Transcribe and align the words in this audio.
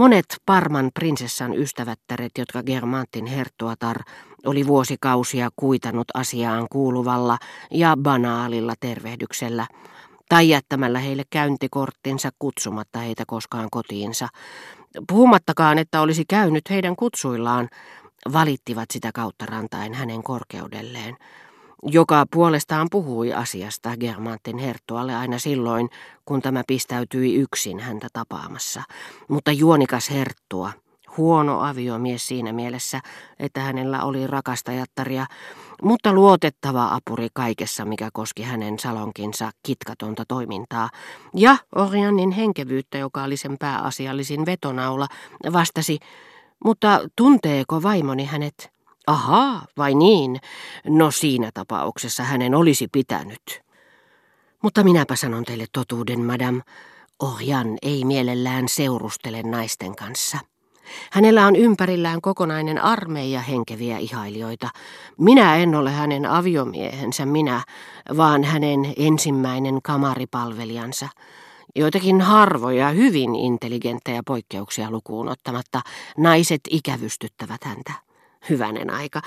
Monet 0.00 0.36
Parman 0.46 0.90
prinsessan 0.94 1.54
ystävättäret, 1.54 2.32
jotka 2.38 2.62
Germantin 2.62 3.26
herttuatar 3.26 3.96
oli 4.46 4.66
vuosikausia 4.66 5.50
kuitannut 5.56 6.08
asiaan 6.14 6.66
kuuluvalla 6.70 7.38
ja 7.70 7.96
banaalilla 8.02 8.74
tervehdyksellä, 8.80 9.66
tai 10.28 10.48
jättämällä 10.48 10.98
heille 10.98 11.22
käyntikorttinsa 11.30 12.30
kutsumatta 12.38 12.98
heitä 12.98 13.24
koskaan 13.26 13.68
kotiinsa, 13.70 14.28
puhumattakaan, 15.08 15.78
että 15.78 16.00
olisi 16.00 16.24
käynyt 16.28 16.70
heidän 16.70 16.96
kutsuillaan, 16.96 17.68
valittivat 18.32 18.90
sitä 18.90 19.10
kautta 19.14 19.46
rantain 19.46 19.94
hänen 19.94 20.22
korkeudelleen, 20.22 21.16
joka 21.82 22.24
puolestaan 22.32 22.86
puhui 22.90 23.32
asiasta 23.32 23.96
Germantin 23.96 24.58
herttualle 24.58 25.16
aina 25.16 25.38
silloin, 25.38 25.90
kun 26.24 26.42
tämä 26.42 26.62
pistäytyi 26.66 27.34
yksin 27.34 27.80
häntä 27.80 28.08
tapaamassa. 28.12 28.82
Mutta 29.28 29.52
juonikas 29.52 30.10
herttua, 30.10 30.72
huono 31.16 31.64
aviomies 31.64 32.26
siinä 32.26 32.52
mielessä, 32.52 33.00
että 33.38 33.60
hänellä 33.60 34.02
oli 34.02 34.26
rakastajattaria, 34.26 35.26
mutta 35.82 36.12
luotettava 36.12 36.88
apuri 36.94 37.28
kaikessa, 37.34 37.84
mikä 37.84 38.08
koski 38.12 38.42
hänen 38.42 38.78
salonkinsa 38.78 39.50
kitkatonta 39.62 40.24
toimintaa. 40.28 40.90
Ja 41.34 41.56
Orianin 41.74 42.30
henkevyyttä, 42.30 42.98
joka 42.98 43.22
oli 43.22 43.36
sen 43.36 43.56
pääasiallisin 43.58 44.46
vetonaula, 44.46 45.06
vastasi, 45.52 45.98
mutta 46.64 47.00
tunteeko 47.16 47.82
vaimoni 47.82 48.24
hänet? 48.24 48.79
Ahaa, 49.10 49.66
vai 49.76 49.94
niin? 49.94 50.40
No 50.86 51.10
siinä 51.10 51.50
tapauksessa 51.54 52.22
hänen 52.22 52.54
olisi 52.54 52.88
pitänyt. 52.92 53.62
Mutta 54.62 54.84
minäpä 54.84 55.16
sanon 55.16 55.44
teille 55.44 55.66
totuuden, 55.72 56.20
madam. 56.20 56.62
Orjan 57.18 57.78
ei 57.82 58.04
mielellään 58.04 58.68
seurustele 58.68 59.42
naisten 59.42 59.96
kanssa. 59.96 60.38
Hänellä 61.12 61.46
on 61.46 61.56
ympärillään 61.56 62.20
kokonainen 62.20 62.84
armeija 62.84 63.40
henkeviä 63.40 63.98
ihailijoita. 63.98 64.68
Minä 65.18 65.56
en 65.56 65.74
ole 65.74 65.90
hänen 65.90 66.26
aviomiehensä 66.26 67.26
minä, 67.26 67.62
vaan 68.16 68.44
hänen 68.44 68.94
ensimmäinen 68.96 69.82
kamaripalvelijansa. 69.82 71.08
Joitakin 71.76 72.20
harvoja, 72.20 72.88
hyvin 72.88 73.34
intelligenttejä 73.34 74.22
poikkeuksia 74.26 74.90
lukuun 74.90 75.28
ottamatta, 75.28 75.80
naiset 76.16 76.60
ikävystyttävät 76.70 77.64
häntä. 77.64 78.09
Hyvänen 78.48 78.90
aika, 78.90 79.22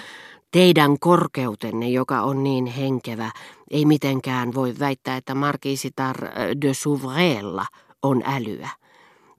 teidän 0.52 1.00
korkeutenne, 1.00 1.90
joka 1.90 2.22
on 2.22 2.44
niin 2.44 2.66
henkevä, 2.66 3.32
ei 3.72 3.86
mitenkään 3.86 4.54
voi 4.54 4.76
väittää, 4.80 5.18
että 5.18 5.36
markiisitar 5.36 6.18
de 6.62 6.74
Souvrella 6.74 7.66
on 8.04 8.24
älyä. 8.26 8.70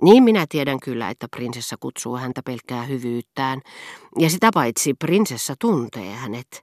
Niin 0.02 0.24
minä 0.24 0.46
tiedän 0.48 0.80
kyllä, 0.80 1.10
että 1.10 1.28
prinsessa 1.36 1.76
kutsuu 1.80 2.16
häntä 2.16 2.42
pelkkää 2.44 2.82
hyvyyttään, 2.82 3.60
ja 4.18 4.30
sitä 4.30 4.50
paitsi 4.54 4.94
prinsessa 4.94 5.54
tuntee 5.58 6.14
hänet. 6.14 6.62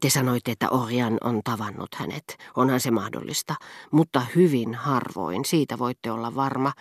Te 0.00 0.10
sanoitte, 0.10 0.52
että 0.52 0.70
Orjan 0.70 1.18
on 1.24 1.40
tavannut 1.44 1.94
hänet. 1.94 2.36
Onhan 2.56 2.80
se 2.80 2.90
mahdollista, 2.90 3.54
mutta 3.90 4.22
hyvin 4.36 4.74
harvoin, 4.74 5.44
siitä 5.44 5.78
voitte 5.78 6.10
olla 6.10 6.34
varma. 6.34 6.72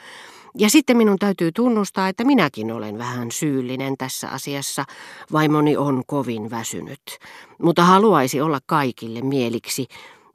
Ja 0.58 0.70
sitten 0.70 0.98
minun 0.98 1.20
täytyy 1.20 1.52
tunnustaa, 1.52 2.08
että 2.08 2.24
minäkin 2.24 2.72
olen 2.72 2.98
vähän 2.98 3.32
syyllinen 3.32 3.98
tässä 3.98 4.30
asiassa. 4.30 4.86
Vaimoni 5.32 5.78
on 5.78 6.04
kovin 6.08 6.50
väsynyt, 6.52 7.02
mutta 7.62 7.84
haluaisi 7.84 8.42
olla 8.42 8.60
kaikille 8.66 9.22
mieliksi, 9.22 9.86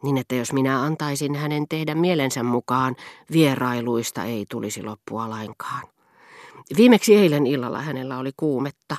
niin 0.03 0.19
että 0.19 0.35
jos 0.35 0.53
minä 0.53 0.83
antaisin 0.83 1.35
hänen 1.35 1.69
tehdä 1.69 1.95
mielensä 1.95 2.43
mukaan, 2.43 2.97
vierailuista 3.33 4.25
ei 4.25 4.47
tulisi 4.51 4.83
loppua 4.83 5.31
lainkaan. 5.31 5.83
Viimeksi 6.77 7.17
eilen 7.17 7.47
illalla 7.47 7.83
hänellä 7.83 8.19
oli 8.19 8.31
kuumetta, 8.37 8.97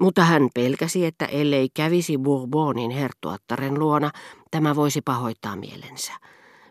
mutta 0.00 0.24
hän 0.24 0.48
pelkäsi, 0.54 1.06
että 1.06 1.24
ellei 1.24 1.68
kävisi 1.74 2.18
Bourbonin 2.18 2.90
herttuattaren 2.90 3.78
luona, 3.78 4.10
tämä 4.50 4.76
voisi 4.76 5.00
pahoittaa 5.00 5.56
mielensä. 5.56 6.12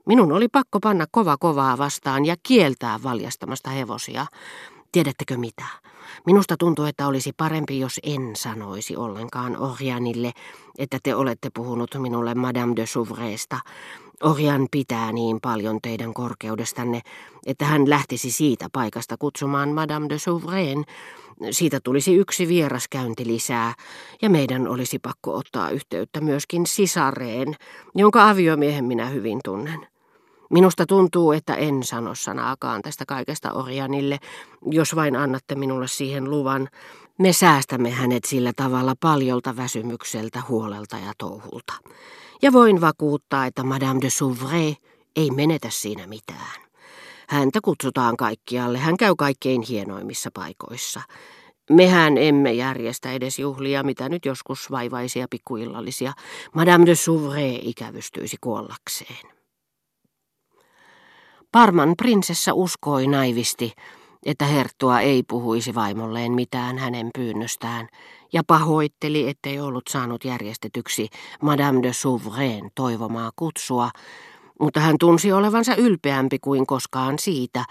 Minun 0.07 0.31
oli 0.31 0.47
pakko 0.47 0.79
panna 0.79 1.05
kova 1.11 1.37
kovaa 1.37 1.77
vastaan 1.77 2.25
ja 2.25 2.35
kieltää 2.43 2.99
valjastamasta 3.03 3.69
hevosia. 3.69 4.25
Tiedättekö 4.91 5.37
mitä? 5.37 5.63
Minusta 6.25 6.55
tuntuu, 6.59 6.85
että 6.85 7.07
olisi 7.07 7.33
parempi, 7.37 7.79
jos 7.79 7.99
en 8.03 8.35
sanoisi 8.35 8.95
ollenkaan 8.95 9.57
Orjanille, 9.57 10.31
että 10.77 10.99
te 11.03 11.15
olette 11.15 11.49
puhunut 11.53 11.95
minulle 11.97 12.35
Madame 12.35 12.75
de 12.75 12.85
Souvreesta. 12.85 13.59
Orjan 14.23 14.67
pitää 14.71 15.11
niin 15.11 15.39
paljon 15.41 15.79
teidän 15.81 16.13
korkeudestanne, 16.13 17.01
että 17.45 17.65
hän 17.65 17.89
lähtisi 17.89 18.31
siitä 18.31 18.67
paikasta 18.73 19.15
kutsumaan 19.19 19.69
Madame 19.69 20.09
de 20.09 20.19
Souvreen. 20.19 20.83
Siitä 21.51 21.79
tulisi 21.83 22.15
yksi 22.15 22.47
vieraskäynti 22.47 23.27
lisää, 23.27 23.73
ja 24.21 24.29
meidän 24.29 24.67
olisi 24.67 24.99
pakko 24.99 25.35
ottaa 25.35 25.69
yhteyttä 25.69 26.21
myöskin 26.21 26.65
sisareen, 26.65 27.55
jonka 27.95 28.29
aviomiehen 28.29 28.85
minä 28.85 29.05
hyvin 29.05 29.39
tunnen. 29.43 29.87
Minusta 30.49 30.85
tuntuu, 30.85 31.31
että 31.31 31.55
en 31.55 31.83
sano 31.83 32.15
sanaakaan 32.15 32.81
tästä 32.81 33.05
kaikesta 33.05 33.53
Orjanille, 33.53 34.19
jos 34.65 34.95
vain 34.95 35.15
annatte 35.15 35.55
minulle 35.55 35.87
siihen 35.87 36.29
luvan. 36.29 36.69
Me 37.17 37.33
säästämme 37.33 37.89
hänet 37.91 38.23
sillä 38.25 38.51
tavalla 38.55 38.93
paljolta 38.99 39.55
väsymykseltä, 39.57 40.43
huolelta 40.49 40.97
ja 40.97 41.13
touhulta. 41.17 41.73
Ja 42.41 42.53
voin 42.53 42.81
vakuuttaa, 42.81 43.45
että 43.45 43.63
Madame 43.63 44.01
de 44.01 44.09
Souvray 44.09 44.73
ei 45.15 45.31
menetä 45.31 45.67
siinä 45.71 46.07
mitään. 46.07 46.61
Häntä 47.29 47.59
kutsutaan 47.63 48.17
kaikkialle, 48.17 48.77
hän 48.77 48.97
käy 48.97 49.15
kaikkein 49.17 49.61
hienoimmissa 49.61 50.29
paikoissa. 50.33 51.01
Mehän 51.69 52.17
emme 52.17 52.53
järjestä 52.53 53.11
edes 53.11 53.39
juhlia, 53.39 53.83
mitä 53.83 54.09
nyt 54.09 54.25
joskus 54.25 54.71
vaivaisia 54.71 55.27
pikkuillallisia. 55.29 56.13
Madame 56.55 56.85
de 56.85 56.95
Souvray 56.95 57.59
ikävystyisi 57.61 58.37
kuollakseen. 58.41 59.36
Parman 61.51 61.93
prinsessa 61.97 62.53
uskoi 62.53 63.07
naivisti, 63.07 63.73
että 64.25 64.45
herttua 64.45 64.99
ei 64.99 65.23
puhuisi 65.23 65.75
vaimolleen 65.75 66.31
mitään 66.31 66.77
hänen 66.77 67.09
pyynnöstään, 67.15 67.87
ja 68.33 68.43
pahoitteli, 68.47 69.29
ettei 69.29 69.59
ollut 69.59 69.83
saanut 69.89 70.25
järjestetyksi 70.25 71.09
Madame 71.41 71.83
de 71.83 71.93
Souvrain 71.93 72.71
toivomaa 72.75 73.31
kutsua, 73.35 73.89
mutta 74.59 74.79
hän 74.79 74.95
tunsi 74.99 75.31
olevansa 75.31 75.75
ylpeämpi 75.75 76.39
kuin 76.39 76.65
koskaan 76.67 77.19
siitä, 77.19 77.65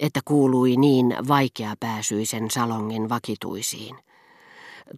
että 0.00 0.20
kuului 0.24 0.76
niin 0.76 1.16
vaikeapääsyisen 1.28 2.50
salongin 2.50 3.08
vakituisiin. 3.08 3.96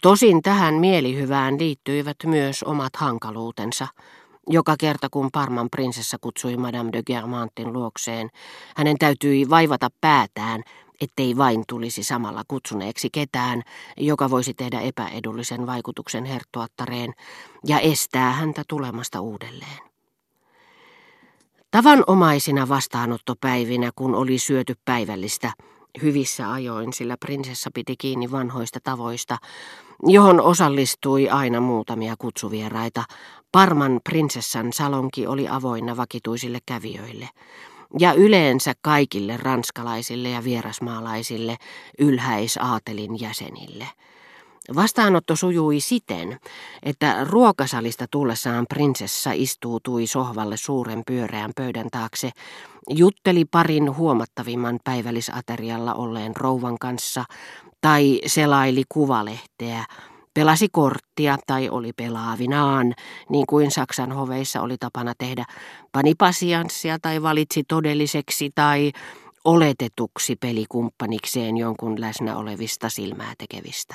Tosin 0.02 0.42
tähän 0.42 0.74
mielihyvään 0.74 1.58
liittyivät 1.58 2.16
myös 2.26 2.62
omat 2.62 2.96
hankaluutensa– 2.96 3.88
joka 4.48 4.74
kerta 4.80 5.08
kun 5.10 5.28
Parman 5.32 5.68
prinsessa 5.70 6.16
kutsui 6.20 6.56
Madame 6.56 6.92
de 6.92 7.02
Germantin 7.02 7.72
luokseen, 7.72 8.30
hänen 8.76 8.98
täytyi 8.98 9.50
vaivata 9.50 9.88
päätään, 10.00 10.62
ettei 11.00 11.36
vain 11.36 11.64
tulisi 11.68 12.02
samalla 12.02 12.42
kutsuneeksi 12.48 13.08
ketään, 13.12 13.62
joka 13.96 14.30
voisi 14.30 14.54
tehdä 14.54 14.80
epäedullisen 14.80 15.66
vaikutuksen 15.66 16.24
herttuattareen 16.24 17.14
ja 17.66 17.80
estää 17.80 18.32
häntä 18.32 18.62
tulemasta 18.68 19.20
uudelleen. 19.20 19.88
Tavanomaisina 21.70 22.68
vastaanottopäivinä, 22.68 23.90
kun 23.96 24.14
oli 24.14 24.38
syöty 24.38 24.74
päivällistä, 24.84 25.52
hyvissä 26.02 26.52
ajoin, 26.52 26.92
sillä 26.92 27.16
prinsessa 27.20 27.70
piti 27.74 27.96
kiinni 27.96 28.30
vanhoista 28.30 28.78
tavoista, 28.82 29.38
johon 30.02 30.40
osallistui 30.40 31.28
aina 31.28 31.60
muutamia 31.60 32.14
kutsuvieraita. 32.18 33.04
Parman 33.52 34.00
prinsessan 34.04 34.72
salonki 34.72 35.26
oli 35.26 35.48
avoinna 35.48 35.96
vakituisille 35.96 36.58
kävijöille 36.66 37.28
ja 37.98 38.12
yleensä 38.12 38.72
kaikille 38.82 39.36
ranskalaisille 39.36 40.28
ja 40.30 40.44
vierasmaalaisille 40.44 41.56
ylhäisaatelin 41.98 43.20
jäsenille. 43.20 43.86
Vastaanotto 44.74 45.36
sujui 45.36 45.80
siten, 45.80 46.40
että 46.82 47.24
ruokasalista 47.24 48.06
tullessaan 48.10 48.66
prinsessa 48.68 49.30
istuutui 49.34 50.06
sohvalle 50.06 50.56
suuren 50.56 51.02
pyöreän 51.06 51.50
pöydän 51.56 51.88
taakse, 51.90 52.30
jutteli 52.90 53.44
parin 53.44 53.96
huomattavimman 53.96 54.78
päivällisaterialla 54.84 55.94
olleen 55.94 56.36
rouvan 56.36 56.78
kanssa 56.78 57.24
tai 57.80 58.20
selaili 58.26 58.82
kuvalehteä, 58.88 59.84
pelasi 60.34 60.68
korttia 60.72 61.36
tai 61.46 61.68
oli 61.68 61.92
pelaavinaan, 61.92 62.94
niin 63.30 63.46
kuin 63.46 63.70
Saksan 63.70 64.12
hoveissa 64.12 64.60
oli 64.60 64.76
tapana 64.80 65.12
tehdä, 65.18 65.44
pani 65.92 66.14
pasianssia 66.14 66.98
tai 67.02 67.22
valitsi 67.22 67.64
todelliseksi 67.68 68.50
tai 68.54 68.92
oletetuksi 69.44 70.36
pelikumppanikseen 70.36 71.56
jonkun 71.56 72.00
läsnä 72.00 72.36
olevista 72.36 72.88
silmää 72.88 73.32
tekevistä. 73.38 73.94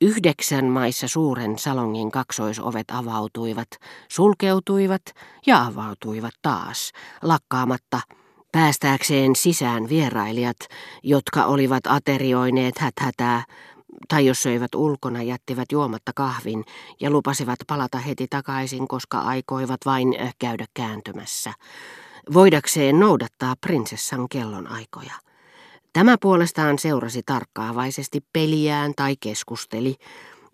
Yhdeksän 0.00 0.64
maissa 0.64 1.08
suuren 1.08 1.58
salongin 1.58 2.10
kaksoisovet 2.10 2.90
avautuivat, 2.92 3.68
sulkeutuivat 4.08 5.02
ja 5.46 5.64
avautuivat 5.66 6.34
taas, 6.42 6.92
lakkaamatta– 7.22 8.00
Päästääkseen 8.56 9.36
sisään 9.36 9.88
vierailijat, 9.88 10.56
jotka 11.02 11.44
olivat 11.44 11.86
aterioineet 11.86 12.78
häthätää, 12.78 13.44
tai 14.08 14.26
jos 14.26 14.42
söivät 14.42 14.74
ulkona, 14.74 15.22
jättivät 15.22 15.72
juomatta 15.72 16.12
kahvin 16.14 16.64
ja 17.00 17.10
lupasivat 17.10 17.58
palata 17.66 17.98
heti 17.98 18.26
takaisin, 18.30 18.88
koska 18.88 19.18
aikoivat 19.18 19.80
vain 19.86 20.14
käydä 20.38 20.66
kääntymässä, 20.74 21.52
voidakseen 22.34 23.00
noudattaa 23.00 23.54
prinsessan 23.60 24.28
kellonaikoja. 24.28 25.25
Tämä 25.96 26.16
puolestaan 26.20 26.78
seurasi 26.78 27.22
tarkkaavaisesti 27.26 28.20
peliään 28.32 28.92
tai 28.96 29.14
keskusteli, 29.20 29.94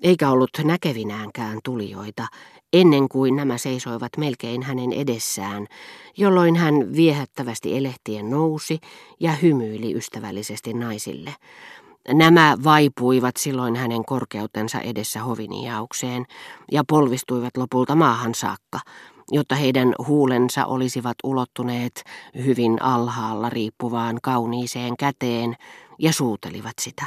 eikä 0.02 0.30
ollut 0.30 0.50
näkevinäänkään 0.64 1.58
tulijoita, 1.64 2.26
ennen 2.72 3.08
kuin 3.08 3.36
nämä 3.36 3.58
seisoivat 3.58 4.16
melkein 4.16 4.62
hänen 4.62 4.92
edessään, 4.92 5.66
jolloin 6.16 6.56
hän 6.56 6.74
viehättävästi 6.96 7.76
elehtien 7.76 8.30
nousi 8.30 8.78
ja 9.20 9.32
hymyili 9.32 9.94
ystävällisesti 9.94 10.74
naisille. 10.74 11.34
Nämä 12.08 12.56
vaipuivat 12.64 13.36
silloin 13.36 13.76
hänen 13.76 14.04
korkeutensa 14.04 14.80
edessä 14.80 15.22
hoviniaukseen 15.22 16.24
ja 16.72 16.84
polvistuivat 16.88 17.56
lopulta 17.56 17.94
maahan 17.94 18.34
saakka, 18.34 18.80
jotta 19.30 19.54
heidän 19.54 19.94
huulensa 20.06 20.66
olisivat 20.66 21.16
ulottuneet 21.24 22.04
hyvin 22.44 22.82
alhaalla 22.82 23.50
riippuvaan 23.50 24.18
kauniiseen 24.22 24.96
käteen 24.96 25.56
ja 25.98 26.12
suutelivat 26.12 26.74
sitä. 26.80 27.06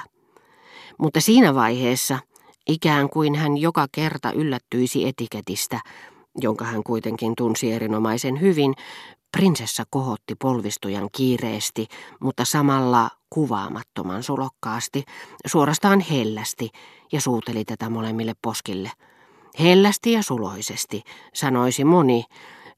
Mutta 1.00 1.22
siinä 1.22 1.56
vaiheessa, 1.56 2.20
ikään 2.68 3.10
kuin 3.10 3.36
hän 3.36 3.58
joka 3.58 3.88
kerta 3.92 4.32
yllättyisi 4.32 5.08
etiketistä, 5.08 5.80
jonka 6.42 6.66
hän 6.66 6.84
kuitenkin 6.84 7.34
tunsi 7.38 7.72
erinomaisen 7.72 8.42
hyvin, 8.42 8.74
prinsessa 9.38 9.84
kohotti 9.90 10.36
polvistujan 10.36 11.10
kiireesti, 11.18 11.88
mutta 12.22 12.46
samalla 12.46 13.10
kuvaamattoman 13.30 14.24
sulokkaasti, 14.24 15.04
suorastaan 15.48 16.00
hellästi, 16.00 16.70
ja 17.12 17.22
suuteli 17.22 17.66
tätä 17.66 17.90
molemmille 17.90 18.34
poskille– 18.42 18.92
Hellästi 19.60 20.12
ja 20.12 20.24
suloisesti, 20.24 21.02
sanoisi 21.34 21.84
moni, 21.84 22.24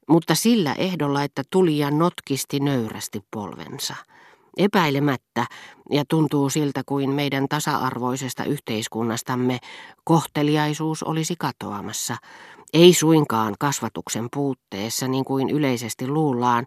mutta 0.08 0.34
sillä 0.34 0.72
ehdolla, 0.72 1.22
että 1.22 1.42
tulija 1.50 1.90
notkisti 1.90 2.60
nöyrästi 2.60 3.22
polvensa. 3.30 3.94
Epäilemättä, 4.56 5.46
ja 5.90 6.04
tuntuu 6.08 6.50
siltä 6.50 6.82
kuin 6.86 7.10
meidän 7.10 7.48
tasa-arvoisesta 7.48 8.44
yhteiskunnastamme 8.44 9.58
kohteliaisuus 10.04 11.02
olisi 11.02 11.34
katoamassa, 11.38 12.16
ei 12.72 12.92
suinkaan 12.92 13.54
kasvatuksen 13.58 14.28
puutteessa 14.32 15.08
niin 15.08 15.24
kuin 15.24 15.50
yleisesti 15.50 16.08
luullaan, 16.08 16.66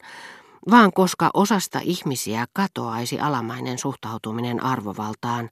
vaan 0.72 0.94
koska 0.94 1.30
osasta 1.34 1.80
ihmisiä 1.84 2.46
katoaisi 2.54 3.20
alamainen 3.20 3.78
suhtautuminen 3.78 4.64
arvovaltaan, 4.64 5.50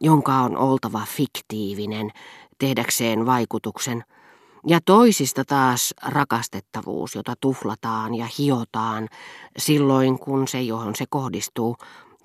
jonka 0.00 0.34
on 0.34 0.56
oltava 0.56 1.02
fiktiivinen, 1.08 2.10
tehdäkseen 2.58 3.26
vaikutuksen, 3.26 4.04
ja 4.66 4.80
toisista 4.84 5.44
taas 5.44 5.94
rakastettavuus, 6.06 7.14
jota 7.14 7.34
tuhlataan 7.40 8.14
ja 8.14 8.26
hiotaan 8.38 9.08
silloin, 9.58 10.18
kun 10.18 10.48
se, 10.48 10.60
johon 10.62 10.96
se 10.96 11.04
kohdistuu, 11.08 11.76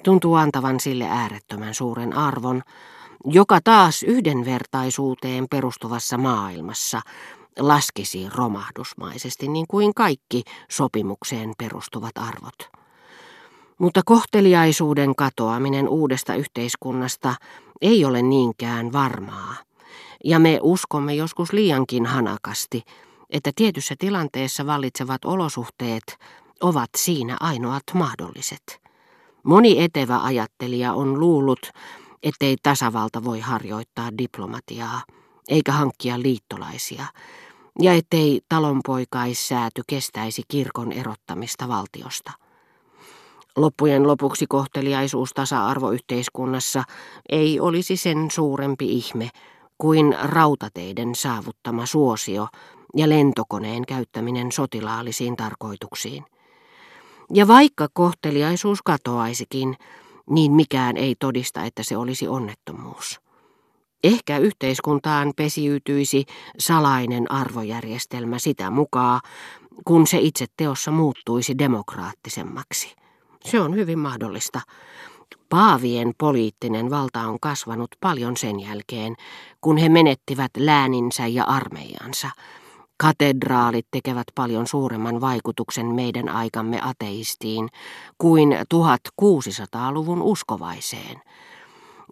tuntuu 0.03 0.35
antavan 0.35 0.79
sille 0.79 1.05
äärettömän 1.09 1.73
suuren 1.73 2.13
arvon, 2.13 2.61
joka 3.25 3.59
taas 3.63 4.03
yhdenvertaisuuteen 4.03 5.45
perustuvassa 5.49 6.17
maailmassa 6.17 7.01
laskisi 7.59 8.27
romahdusmaisesti 8.35 9.47
niin 9.47 9.65
kuin 9.67 9.93
kaikki 9.93 10.43
sopimukseen 10.71 11.53
perustuvat 11.57 12.17
arvot. 12.17 12.69
Mutta 13.77 14.01
kohteliaisuuden 14.05 15.15
katoaminen 15.15 15.89
uudesta 15.89 16.35
yhteiskunnasta 16.35 17.35
ei 17.81 18.05
ole 18.05 18.21
niinkään 18.21 18.93
varmaa 18.93 19.55
ja 20.25 20.39
me 20.39 20.59
uskomme 20.61 21.15
joskus 21.15 21.53
liiankin 21.53 22.05
hanakasti, 22.05 22.83
että 23.29 23.51
tietyssä 23.55 23.95
tilanteessa 23.99 24.65
vallitsevat 24.65 25.25
olosuhteet 25.25 26.17
ovat 26.61 26.89
siinä 26.97 27.37
ainoat 27.39 27.83
mahdolliset. 27.93 28.81
Moni 29.43 29.83
etevä 29.83 30.23
ajattelija 30.23 30.93
on 30.93 31.19
luullut, 31.19 31.69
ettei 32.23 32.55
tasavalta 32.63 33.23
voi 33.23 33.39
harjoittaa 33.39 34.09
diplomatiaa, 34.17 35.01
eikä 35.47 35.71
hankkia 35.71 36.21
liittolaisia, 36.21 37.05
ja 37.79 37.93
ettei 37.93 38.41
talonpoikaissääty 38.49 39.81
kestäisi 39.87 40.43
kirkon 40.47 40.91
erottamista 40.91 41.67
valtiosta. 41.67 42.31
Loppujen 43.55 44.07
lopuksi 44.07 44.45
kohteliaisuus 44.49 45.29
tasa-arvoyhteiskunnassa 45.35 46.83
ei 47.29 47.59
olisi 47.59 47.97
sen 47.97 48.31
suurempi 48.31 48.85
ihme, 48.91 49.29
kuin 49.81 50.15
rautateiden 50.23 51.15
saavuttama 51.15 51.85
suosio 51.85 52.47
ja 52.95 53.09
lentokoneen 53.09 53.85
käyttäminen 53.85 54.51
sotilaallisiin 54.51 55.35
tarkoituksiin. 55.35 56.25
Ja 57.33 57.47
vaikka 57.47 57.87
kohteliaisuus 57.93 58.81
katoaisikin, 58.81 59.75
niin 60.29 60.51
mikään 60.51 60.97
ei 60.97 61.15
todista, 61.19 61.63
että 61.63 61.83
se 61.83 61.97
olisi 61.97 62.27
onnettomuus. 62.27 63.19
Ehkä 64.03 64.37
yhteiskuntaan 64.37 65.33
pesiytyisi 65.35 66.25
salainen 66.59 67.31
arvojärjestelmä 67.31 68.39
sitä 68.39 68.69
mukaan, 68.69 69.21
kun 69.85 70.07
se 70.07 70.17
itse 70.17 70.45
teossa 70.57 70.91
muuttuisi 70.91 71.57
demokraattisemmaksi. 71.57 72.95
Se 73.45 73.59
on 73.59 73.75
hyvin 73.75 73.99
mahdollista, 73.99 74.61
Paavien 75.49 76.13
poliittinen 76.17 76.89
valta 76.89 77.19
on 77.21 77.39
kasvanut 77.39 77.89
paljon 77.99 78.37
sen 78.37 78.59
jälkeen, 78.59 79.15
kun 79.61 79.77
he 79.77 79.89
menettivät 79.89 80.51
lääninsä 80.57 81.27
ja 81.27 81.43
armeijansa. 81.43 82.29
Katedraalit 82.97 83.87
tekevät 83.91 84.27
paljon 84.35 84.67
suuremman 84.67 85.21
vaikutuksen 85.21 85.85
meidän 85.85 86.29
aikamme 86.29 86.79
ateistiin 86.83 87.69
kuin 88.17 88.57
1600-luvun 88.73 90.21
uskovaiseen. 90.21 91.21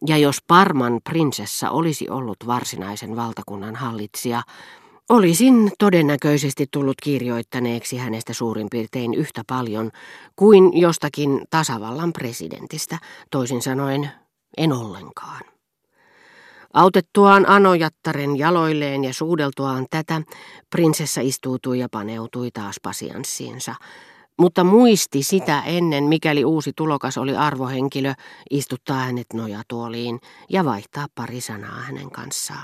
Ja 0.08 0.18
jos 0.18 0.38
Parman 0.48 1.00
prinsessa 1.10 1.70
olisi 1.70 2.10
ollut 2.10 2.38
varsinaisen 2.48 3.16
valtakunnan 3.16 3.76
hallitsija, 3.76 4.42
Olisin 5.10 5.72
todennäköisesti 5.80 6.66
tullut 6.72 6.98
kirjoittaneeksi 7.04 7.98
hänestä 7.98 8.34
suurin 8.34 8.68
piirtein 8.72 9.14
yhtä 9.14 9.44
paljon 9.48 9.92
kuin 10.36 10.82
jostakin 10.82 11.42
tasavallan 11.50 12.14
presidentistä, 12.14 12.98
toisin 13.32 13.62
sanoen 13.62 14.12
en 14.58 14.74
ollenkaan. 14.74 15.42
Autettuaan 16.74 17.50
Anojattaren 17.50 18.38
jaloilleen 18.38 19.04
ja 19.04 19.14
suudeltuaan 19.14 19.86
tätä, 19.90 20.22
prinsessa 20.70 21.22
istuutui 21.22 21.80
ja 21.80 21.88
paneutui 21.92 22.52
taas 22.52 22.76
pasianssiinsa, 22.84 23.76
mutta 24.40 24.64
muisti 24.64 25.24
sitä 25.24 25.62
ennen, 25.62 26.04
mikäli 26.04 26.46
uusi 26.46 26.72
tulokas 26.76 27.18
oli 27.18 27.36
arvohenkilö, 27.36 28.14
istuttaa 28.52 28.98
hänet 28.98 29.28
nojatuoliin 29.34 30.20
ja 30.50 30.66
vaihtaa 30.66 31.08
pari 31.16 31.42
sanaa 31.42 31.82
hänen 31.82 32.12
kanssaan. 32.12 32.58